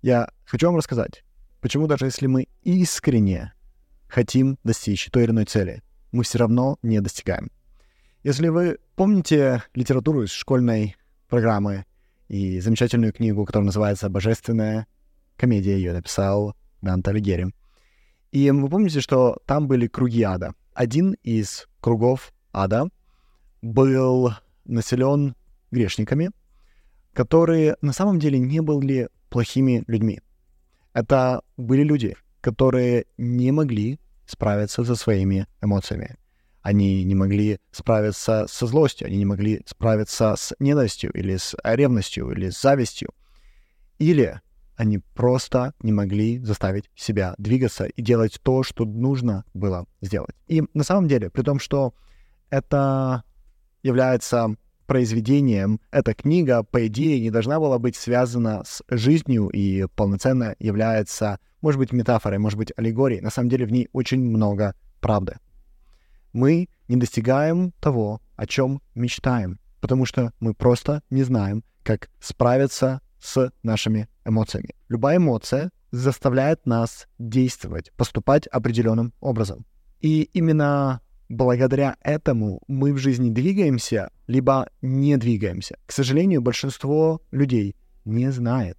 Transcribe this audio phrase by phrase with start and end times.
[0.00, 1.24] Я хочу вам рассказать,
[1.60, 3.52] почему даже если мы искренне
[4.06, 5.82] хотим достичь той или иной цели,
[6.12, 7.50] мы все равно не достигаем.
[8.22, 10.96] Если вы помните литературу из школьной
[11.28, 11.84] программы
[12.28, 14.86] и замечательную книгу, которая называется «Божественная
[15.36, 17.52] комедия», ее написал Данте Алигьери.
[18.30, 20.54] И вы помните, что там были круги ада.
[20.74, 22.88] Один из кругов ада
[23.62, 24.32] был
[24.64, 25.34] населен
[25.70, 26.30] грешниками,
[27.14, 30.20] которые на самом деле не были плохими людьми.
[30.92, 36.16] Это были люди, которые не могли справиться со своими эмоциями.
[36.62, 42.30] Они не могли справиться со злостью, они не могли справиться с ненавистью или с ревностью
[42.30, 43.10] или с завистью.
[43.98, 44.40] Или
[44.76, 50.36] они просто не могли заставить себя двигаться и делать то, что нужно было сделать.
[50.46, 51.94] И на самом деле, при том, что
[52.50, 53.24] это
[53.82, 54.54] является
[54.88, 61.38] произведением, эта книга, по идее, не должна была быть связана с жизнью и полноценно является,
[61.60, 63.20] может быть, метафорой, может быть, аллегорией.
[63.20, 65.36] На самом деле в ней очень много правды.
[66.32, 73.02] Мы не достигаем того, о чем мечтаем, потому что мы просто не знаем, как справиться
[73.20, 74.74] с нашими эмоциями.
[74.88, 79.66] Любая эмоция заставляет нас действовать, поступать определенным образом.
[80.00, 85.78] И именно благодаря этому мы в жизни двигаемся, либо не двигаемся.
[85.86, 88.78] К сожалению, большинство людей не знает,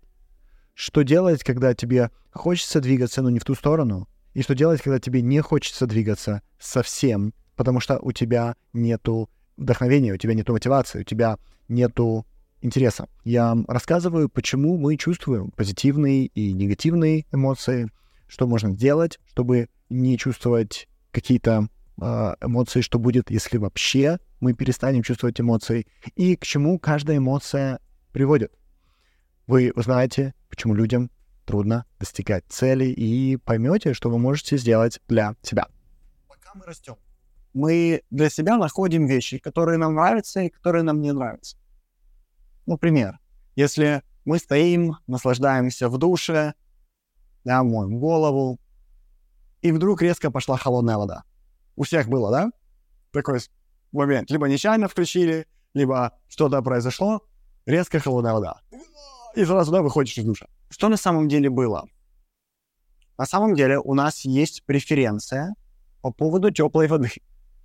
[0.73, 4.99] что делать, когда тебе хочется двигаться, но не в ту сторону, и что делать, когда
[4.99, 11.01] тебе не хочется двигаться совсем, потому что у тебя нету вдохновения, у тебя нету мотивации,
[11.01, 12.25] у тебя нету
[12.61, 13.07] интереса.
[13.23, 17.89] Я рассказываю, почему мы чувствуем позитивные и негативные эмоции,
[18.27, 21.67] что можно сделать, чтобы не чувствовать какие-то
[22.01, 27.79] э, эмоции, что будет, если вообще мы перестанем чувствовать эмоции, и к чему каждая эмоция
[28.11, 28.53] приводит.
[29.47, 31.09] Вы узнаете, почему людям
[31.45, 35.67] трудно достигать цели, и поймете, что вы можете сделать для себя.
[36.27, 36.95] Пока мы растем,
[37.53, 41.57] мы для себя находим вещи, которые нам нравятся и которые нам не нравятся.
[42.65, 43.19] Например,
[43.55, 46.53] если мы стоим, наслаждаемся в душе,
[47.43, 48.59] да, моем голову,
[49.61, 51.23] и вдруг резко пошла холодная вода.
[51.79, 52.51] У всех было, да?
[53.13, 53.39] Такой
[53.93, 54.29] момент.
[54.29, 57.21] Либо нечаянно включили, либо что-то произошло,
[57.65, 58.59] резко холодная вода.
[59.33, 60.47] И сразу, да, выходишь из душа.
[60.69, 61.85] Что на самом деле было?
[63.17, 65.55] На самом деле у нас есть преференция
[66.01, 67.11] по поводу теплой воды.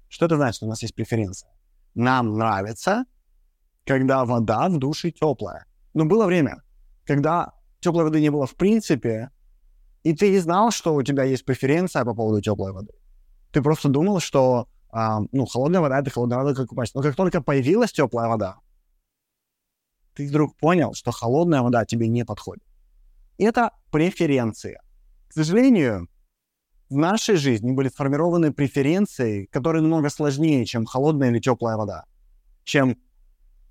[0.09, 1.51] Что это значит, что у нас есть преференция?
[1.95, 3.05] Нам нравится
[3.85, 5.67] когда вода в душе теплая.
[5.93, 6.63] Но было время,
[7.05, 9.31] когда теплой воды не было в принципе,
[10.05, 12.95] и ты не знал, что у тебя есть преференция по поводу теплой воды.
[13.55, 16.97] Ты просто думал, что а, ну, холодная вода— это холодная вода, как купаться.
[16.97, 18.57] Но как только появилась теплая вода,
[20.15, 22.65] ты вдруг понял, что холодная вода тебе не подходит.
[23.39, 24.81] Это преференция.
[25.29, 26.09] К сожалению,
[26.91, 32.07] в нашей жизни были сформированы преференции, которые намного сложнее, чем холодная или теплая вода,
[32.65, 32.99] чем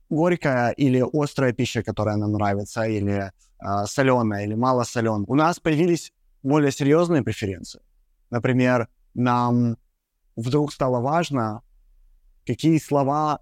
[0.10, 5.26] горькая или острая пища, которая нам нравится, или э, соленая, или мало соленая.
[5.28, 7.82] У нас появились более серьезные преференции.
[8.30, 9.78] Например, нам
[10.36, 11.62] вдруг стало важно,
[12.46, 13.40] какие слова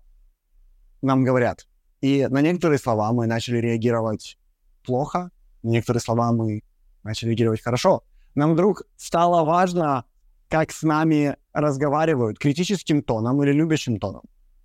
[1.02, 1.68] нам говорят.
[2.02, 4.38] И на некоторые слова мы начали реагировать
[4.84, 5.31] плохо,
[5.64, 6.64] на некоторые слова мы
[7.04, 8.04] начали реагировать хорошо.
[8.36, 10.06] Нам вдруг стало важно,
[10.50, 14.24] как с нами разговаривают критическим тоном или любящим тоном.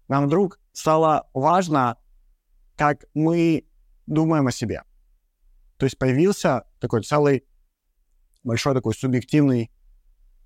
[0.08, 1.96] Нам вдруг стало важно,
[2.76, 3.66] как мы
[4.06, 4.82] думаем о себе.
[5.76, 7.44] То есть появился такой целый
[8.44, 9.70] большой такой субъективный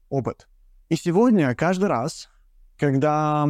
[0.08, 0.48] опыт.
[0.90, 2.28] И сегодня каждый раз,
[2.76, 3.46] когда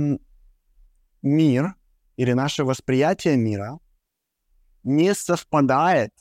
[1.23, 1.75] мир
[2.17, 3.81] или наше восприятие мира
[4.83, 6.13] не совпадает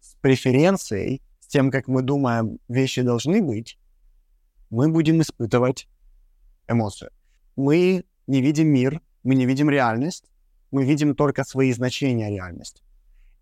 [0.00, 3.76] с преференцией, с тем, как мы думаем, вещи должны быть,
[4.70, 5.88] мы будем испытывать
[6.68, 7.10] эмоцию.
[7.56, 10.30] Мы не видим мир, мы не видим реальность,
[10.70, 12.84] мы видим только свои значения реальности.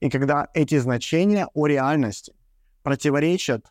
[0.01, 2.33] И когда эти значения о реальности
[2.83, 3.71] противоречат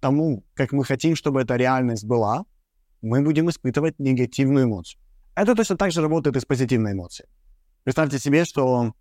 [0.00, 2.44] тому, как мы хотим, чтобы эта реальность была,
[3.02, 5.00] мы будем испытывать негативную эмоцию.
[5.34, 7.28] Это точно так же работает и с позитивной эмоцией.
[7.84, 8.92] Представьте себе, что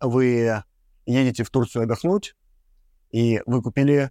[0.00, 0.62] вы
[1.06, 2.34] едете в Турцию отдохнуть,
[3.10, 4.10] и вы купили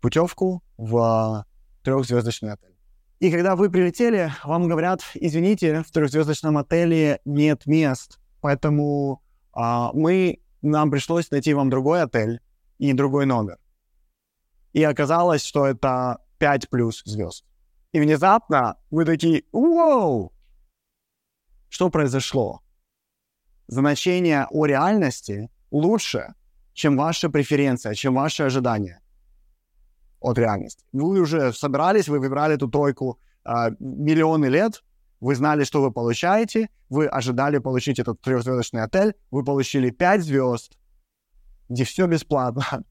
[0.00, 1.44] путевку в
[1.82, 2.76] трехзвездочный отель.
[3.18, 10.40] И когда вы прилетели, вам говорят, извините, в трехзвездочном отеле нет мест, поэтому а, мы,
[10.62, 12.40] нам пришлось найти вам другой отель
[12.78, 13.58] и другой номер.
[14.76, 17.46] И оказалось, что это 5 плюс звезд.
[17.92, 20.34] И внезапно вы такие, вау!
[21.70, 22.60] Что произошло?
[23.68, 26.34] Значение о реальности лучше,
[26.74, 29.00] чем ваша преференция, чем ваши ожидания
[30.20, 30.84] от реальности.
[30.92, 34.84] Вы уже собирались, вы выбрали эту тройку э, миллионы лет,
[35.20, 40.76] вы знали, что вы получаете, вы ожидали получить этот трехзвездочный отель, вы получили пять звезд,
[41.70, 42.84] где все бесплатно.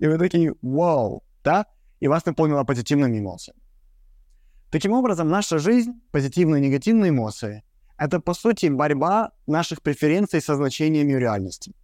[0.00, 1.66] И вы такие, вау, да?
[2.00, 3.60] И вас наполнило позитивными эмоциями.
[4.70, 7.62] Таким образом, наша жизнь, позитивные и негативные эмоции,
[7.98, 11.74] это, по сути, борьба наших преференций со значениями реальности.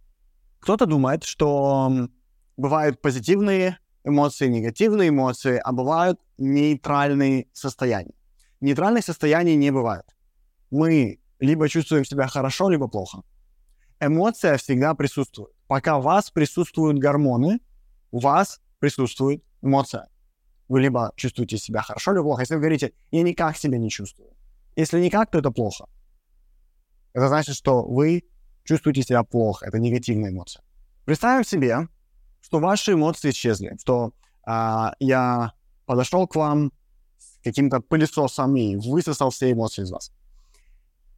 [0.59, 2.09] Кто-то думает, что
[2.57, 8.15] бывают позитивные эмоции, негативные эмоции, а бывают нейтральные состояния.
[8.61, 10.05] Нейтральных состояний не бывает.
[10.71, 13.21] Мы либо чувствуем себя хорошо, либо плохо.
[13.99, 15.51] Эмоция всегда присутствует.
[15.67, 17.59] Пока у вас присутствуют гормоны,
[18.11, 20.09] у вас присутствует эмоция.
[20.67, 22.41] Вы либо чувствуете себя хорошо, либо плохо.
[22.41, 24.31] Если вы говорите, я никак себя не чувствую.
[24.75, 25.85] Если никак, то это плохо.
[27.13, 28.23] Это значит, что вы
[28.63, 29.65] чувствуете себя плохо.
[29.65, 30.63] Это негативная эмоция.
[31.05, 31.87] Представим себе,
[32.41, 34.13] что ваши эмоции исчезли, что
[34.45, 35.53] а, я
[35.85, 36.71] подошел к вам
[37.17, 40.11] с каким-то пылесосом и высосал все эмоции из вас.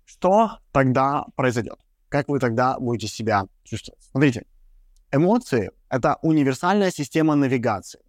[0.05, 1.79] Что тогда произойдет?
[2.07, 4.01] Как вы тогда будете себя чувствовать?
[4.11, 4.45] Смотрите,
[5.11, 8.01] эмоции— это универсальная система навигации,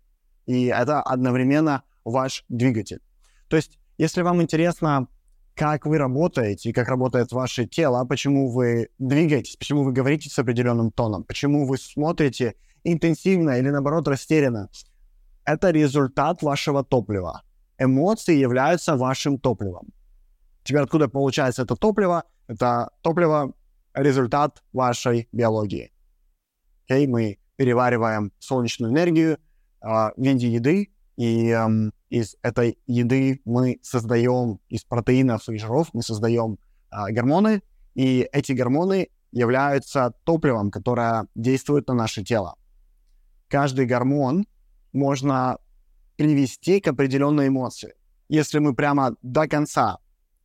[0.47, 3.01] и это одновременно ваш двигатель.
[3.49, 5.09] То есть, если вам интересно,
[5.55, 10.91] как вы работаете, как работает ваше тело, почему вы двигаетесь, почему вы говорите с определенным
[10.91, 12.55] тоном, почему вы смотрите
[12.85, 14.69] интенсивно или, наоборот, растерянно,
[15.45, 17.43] это результат вашего топлива.
[17.79, 19.93] Эмоции являются вашим топливом.
[20.63, 22.25] Теперь откуда получается это топливо?
[22.47, 23.55] Это топливо—
[23.95, 25.91] результат вашей биологии.
[26.89, 27.07] Okay?
[27.09, 29.37] Мы перевариваем солнечную энергию э,
[29.83, 36.01] в виде еды, и э, из этой еды мы создаем, из протеинов и жиров мы
[36.03, 36.57] создаем
[36.91, 37.61] э, гормоны,
[37.95, 42.57] и эти гормоны являются топливом, которое действует на наше тело.
[43.49, 44.47] Каждый гормон
[44.95, 45.59] можно
[46.17, 47.93] привести к определенной эмоции.
[48.31, 49.99] Если мы прямо до конца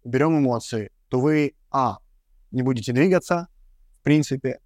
[0.03, 1.99] берем эмоции, то вы, а,
[2.51, 3.47] не будете двигаться,
[4.01, 4.59] в принципе,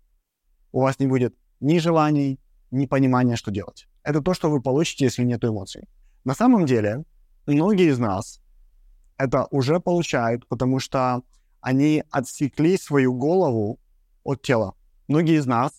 [0.72, 2.39] у вас не будет ни желаний,
[2.71, 3.88] ни понимания, что делать.
[4.03, 5.88] Это то, что вы получите, если нет эмоций.
[6.23, 7.03] На самом деле,
[7.45, 8.41] многие из нас
[9.17, 11.23] это уже получают, потому что
[11.61, 13.79] они отсекли свою голову
[14.23, 14.75] от тела.
[15.07, 15.71] Многие из нас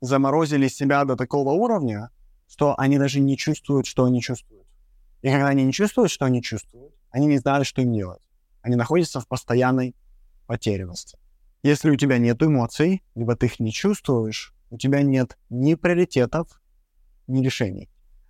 [0.00, 2.10] заморозили себя до такого уровня,
[2.48, 4.66] что они даже не чувствуют, что они чувствуют.
[5.22, 8.20] И когда они не чувствуют, что они чувствуют, они не знают, что им делать
[8.66, 9.94] они находятся в постоянной
[10.48, 11.16] потерянности.
[11.62, 16.60] Если у тебя нет эмоций, либо ты их не чувствуешь, у тебя нет ни приоритетов,
[17.26, 17.88] ни решений.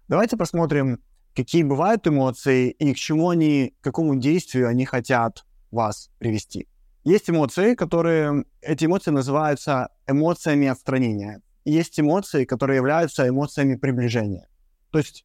[0.09, 1.03] Давайте посмотрим,
[1.35, 6.69] какие бывают эмоции и к чему они, к какому действию они хотят вас привести.
[7.05, 11.41] Есть эмоции, которые, эти эмоции называются эмоциями отстранения.
[11.65, 14.49] Есть эмоции, которые являются эмоциями приближения.
[14.91, 15.25] То есть,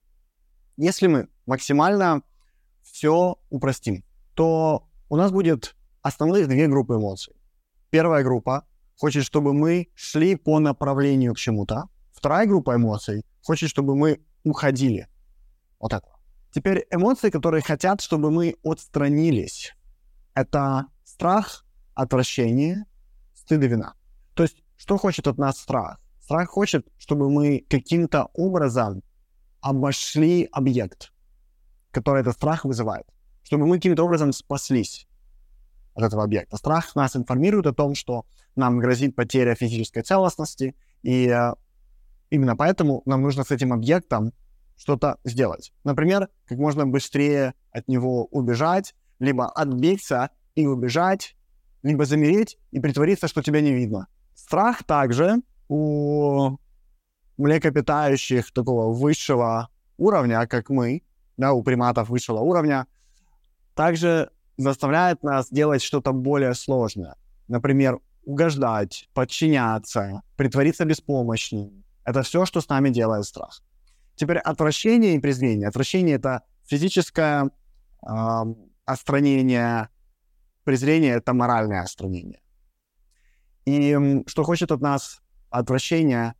[0.77, 2.23] если мы максимально
[2.83, 4.03] все упростим,
[4.35, 7.35] то у нас будет основных две группы эмоций.
[7.89, 8.65] Первая группа
[9.01, 11.85] хочет, чтобы мы шли по направлению к чему-то.
[12.13, 15.07] Вторая группа эмоций хочет, чтобы мы уходили
[15.79, 16.19] от этого.
[16.53, 19.73] Теперь эмоции, которые хотят, чтобы мы отстранились,
[20.35, 21.65] это страх,
[21.95, 22.85] отвращение,
[23.33, 23.93] стыд и вина.
[24.35, 25.99] То есть, что хочет от нас страх?
[26.21, 29.01] Страх хочет, чтобы мы каким-то образом
[29.61, 31.11] обошли объект,
[31.91, 33.07] который этот страх вызывает
[33.43, 35.07] чтобы мы каким-то образом спаслись
[35.93, 36.57] от этого объекта.
[36.57, 41.53] Страх нас информирует о том, что нам грозит потеря физической целостности, и э,
[42.29, 44.33] именно поэтому нам нужно с этим объектом
[44.77, 45.71] что-то сделать.
[45.83, 51.35] Например, как можно быстрее от него убежать, либо отбиться и убежать,
[51.83, 54.07] либо замереть и притвориться, что тебя не видно.
[54.33, 56.57] Страх также у
[57.37, 61.03] млекопитающих такого высшего уровня, как мы,
[61.37, 62.87] да, у приматов высшего уровня,
[63.75, 64.31] также
[64.61, 67.15] заставляет нас делать что-то более сложное.
[67.47, 71.83] Например, угождать, подчиняться, притвориться беспомощным.
[72.03, 73.61] Это все, что с нами делает страх.
[74.15, 75.67] Теперь отвращение и презрение.
[75.67, 77.49] Отвращение— это физическое
[78.07, 78.09] э,
[78.85, 79.89] остранение,
[80.63, 82.41] презрение— это моральное остранение.
[83.65, 86.35] И что хочет от нас отвращение,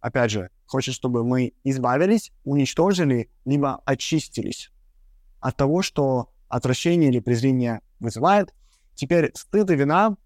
[0.00, 4.70] опять же, хочет, чтобы мы избавились, уничтожили, либо очистились
[5.40, 8.54] от того, что отвращение или презрение вызывает.
[8.94, 10.16] Теперь стыд и вина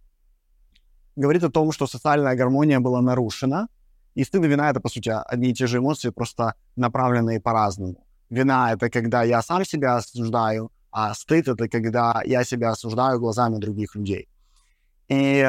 [1.16, 3.68] говорит о том, что социальная гармония была нарушена.
[4.14, 8.06] И стыд и вина— это, по сути, одни и те же эмоции, просто направленные по-разному.
[8.28, 13.58] Вина— это когда я сам себя осуждаю, а стыд— это когда я себя осуждаю глазами
[13.58, 14.28] других людей.
[15.08, 15.44] И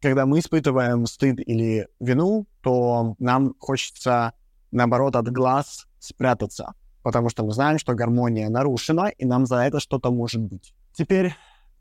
[0.00, 4.32] когда мы испытываем стыд или вину, то нам хочется,
[4.70, 6.74] наоборот, от глаз спрятаться,
[7.08, 10.74] потому что мы знаем, что гармония нарушена, и нам за это что-то может быть.
[10.92, 11.34] Теперь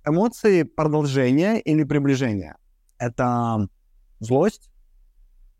[0.06, 2.56] эмоции продолжения или приближения.
[2.98, 3.68] Это
[4.22, 4.72] злость,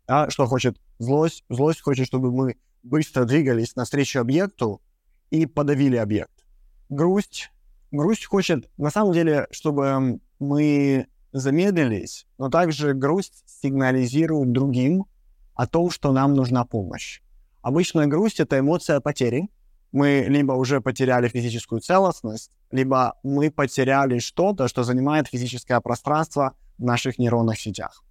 [0.06, 1.44] да, что хочет злость.
[1.50, 4.80] Злость хочет, чтобы мы быстро двигались навстречу объекту
[5.28, 6.46] и подавили объект.
[6.88, 7.50] Грусть.
[7.90, 15.04] Грусть хочет, на самом деле, чтобы мы замедлились, но также грусть сигнализирует другим
[15.52, 17.20] о том, что нам нужна помощь.
[17.60, 19.50] Обычная грусть— это эмоция потери.
[19.92, 26.84] Мы либо уже потеряли физическую целостность, либо мы потеряли что-то, что занимает физическое пространство в
[26.84, 28.04] наших нейронных сетях.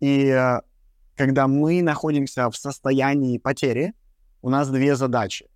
[0.00, 0.60] И э,
[1.16, 3.94] когда мы находимся в состоянии потери,
[4.42, 5.48] у нас две задачи.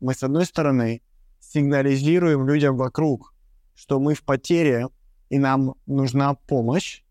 [0.00, 1.00] Мы, с одной стороны,
[1.40, 3.32] сигнализируем людям вокруг,
[3.74, 4.88] что мы в потере,
[5.30, 7.02] и нам нужна помощь,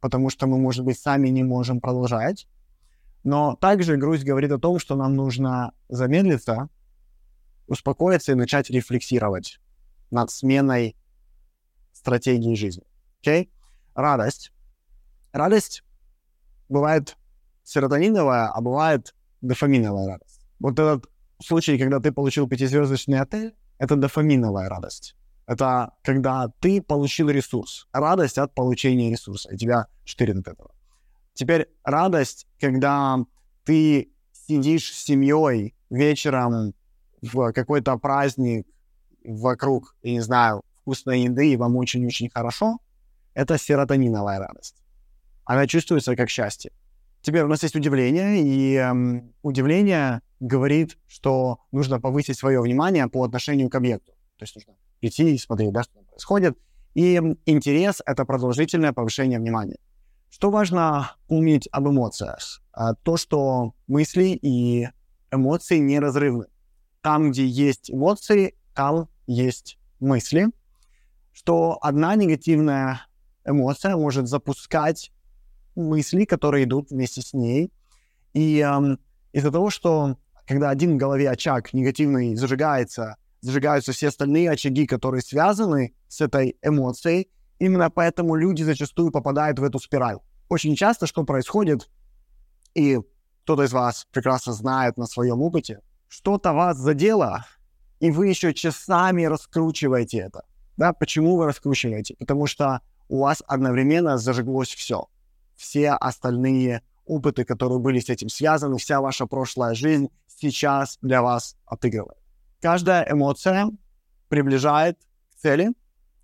[0.00, 2.46] потому что мы, может быть, сами не можем продолжать.
[3.22, 6.68] Но также грусть говорит о том, что нам нужно замедлиться,
[7.70, 9.60] успокоиться и начать рефлексировать
[10.10, 10.96] над сменой
[11.92, 12.82] стратегии жизни.
[13.24, 13.48] Okay?
[13.94, 14.52] Радость.
[15.32, 15.84] Радость
[16.68, 17.16] бывает
[17.62, 20.40] серотониновая, а бывает дофаминовая радость.
[20.58, 21.08] Вот этот
[21.40, 25.14] случай, когда ты получил пятизвездочный отель, это дофаминовая радость.
[25.46, 27.86] Это когда ты получил ресурс.
[27.92, 29.48] Радость от получения ресурса.
[29.52, 30.74] У тебя 4 от этого.
[31.34, 33.18] Теперь радость, когда
[33.64, 36.74] ты сидишь с семьей вечером
[37.22, 38.66] в какой-то праздник
[39.24, 42.78] вокруг, я не знаю, вкусной еды, и вам очень-очень хорошо,
[43.34, 44.82] это серотониновая радость.
[45.44, 46.72] Она чувствуется как счастье.
[47.22, 53.24] Теперь у нас есть удивление, и эм, удивление говорит, что нужно повысить свое внимание по
[53.24, 54.12] отношению к объекту.
[54.38, 56.58] То есть нужно идти и смотреть, да, что там происходит.
[56.94, 59.76] И интерес— это продолжительное повышение внимания.
[60.30, 62.62] Что важно помнить об эмоциях?
[62.72, 64.88] А, то, что мысли и
[65.30, 66.46] эмоции неразрывны.
[67.02, 70.48] Там, где есть эмоции, там есть мысли.
[71.32, 73.06] Что одна негативная
[73.44, 75.12] эмоция может запускать
[75.74, 77.72] мысли, которые идут вместе с ней.
[78.34, 78.98] И эм,
[79.32, 80.16] из-за того, что
[80.46, 86.56] когда один в голове очаг негативный зажигается, зажигаются все остальные очаги, которые связаны с этой
[86.62, 87.30] эмоцией.
[87.58, 90.16] Именно поэтому люди зачастую попадают в эту спираль.
[90.48, 91.88] Очень часто что происходит,
[92.74, 92.98] и
[93.44, 95.80] кто-то из вас прекрасно знает на своем опыте,
[96.10, 97.46] что-то вас задело,
[98.00, 100.42] и вы еще часами раскручиваете это.
[100.76, 100.92] Да?
[100.92, 102.16] Почему вы раскручиваете?
[102.18, 105.06] Потому что у вас одновременно зажиглось все.
[105.56, 111.56] Все остальные опыты, которые были с этим связаны, вся ваша прошлая жизнь сейчас для вас
[111.64, 112.18] отыгрывает.
[112.60, 113.70] Каждая эмоция
[114.28, 114.98] приближает
[115.32, 115.70] к цели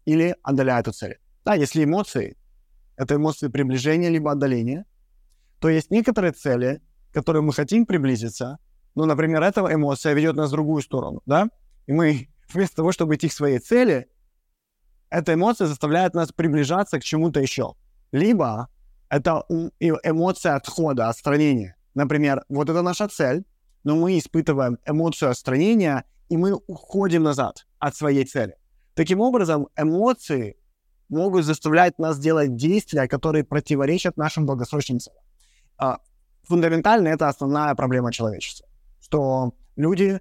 [0.04, 1.18] или отдаляет от цели.
[1.44, 2.36] Да, если эмоции—
[2.96, 4.84] это эмоции приближения либо отдаления,
[5.60, 8.58] то есть некоторые цели, к которым мы хотим приблизиться,
[8.96, 11.48] ну, например, эта эмоция ведет нас в другую сторону, да,
[11.86, 14.08] и мы вместо того, чтобы идти к своей цели,
[15.08, 17.74] эта эмоция заставляет нас приближаться к чему-то еще.
[18.10, 18.68] Либо
[19.08, 19.44] это
[19.78, 21.76] эмоция отхода, отстранения.
[21.94, 23.44] Например, вот это наша цель,
[23.84, 28.56] но мы испытываем эмоцию отстранения— и мы уходим назад от своей цели.
[28.94, 30.56] Таким образом, эмоции
[31.08, 35.22] могут заставлять нас делать действия, которые противоречат нашим долгосрочным целям.
[35.78, 35.98] А,
[36.44, 38.66] фундаментально это основная проблема человечества,
[39.06, 40.20] что люди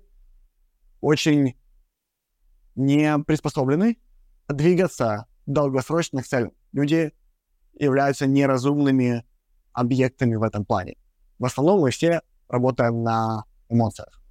[1.01, 1.56] очень
[2.75, 3.98] не приспособлены
[4.48, 6.51] двигаться в долгосрочных целях.
[6.72, 7.12] Люди
[7.74, 9.25] являются неразумными
[9.74, 10.98] объектами в этом плане.
[11.39, 14.22] В основном мы все работаем на эмоциях.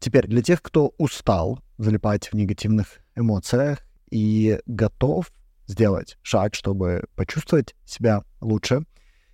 [0.00, 5.30] Теперь для тех, кто устал залипать в негативных эмоциях и готов
[5.68, 8.84] сделать шаг, чтобы почувствовать себя лучше,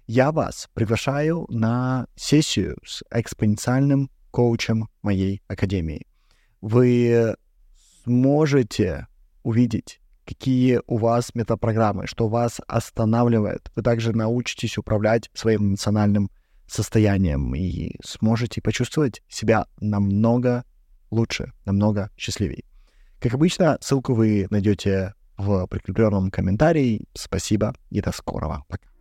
[0.07, 6.07] я вас приглашаю на сессию с экспоненциальным коучем моей академии.
[6.61, 7.35] Вы
[8.05, 9.09] сможете
[9.43, 13.71] увидеть, какие у вас метапрограммы, что вас останавливает.
[13.75, 16.31] Вы также научитесь управлять своим эмоциональным
[16.67, 20.65] состоянием и сможете почувствовать себя намного
[21.11, 22.65] лучше, намного счастливее.
[23.21, 27.07] Как обычно, ссылку вы найдете в прикрепленном комментарии.
[27.15, 28.65] Спасибо и до скорого.
[28.69, 28.96] Пока.